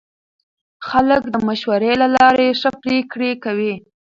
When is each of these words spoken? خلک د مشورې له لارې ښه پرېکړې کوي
خلک 0.87 1.23
د 1.29 1.35
مشورې 1.47 1.93
له 2.01 2.07
لارې 2.15 2.47
ښه 2.59 2.69
پرېکړې 2.83 3.31
کوي 3.43 3.73